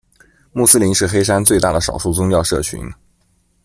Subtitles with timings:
[0.53, 2.91] 穆斯林是黑山最大的少数宗教社群。